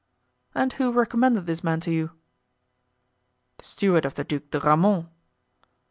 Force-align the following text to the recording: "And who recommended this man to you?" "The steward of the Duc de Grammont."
"And 0.55 0.73
who 0.73 0.91
recommended 0.91 1.45
this 1.45 1.63
man 1.63 1.79
to 1.81 1.91
you?" 1.91 2.09
"The 3.59 3.65
steward 3.65 4.03
of 4.03 4.15
the 4.15 4.23
Duc 4.23 4.49
de 4.49 4.59
Grammont." 4.59 5.07